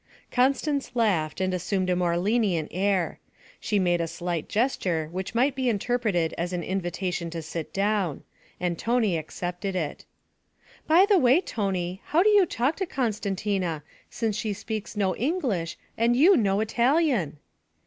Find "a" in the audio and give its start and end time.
1.87-1.95, 4.01-4.07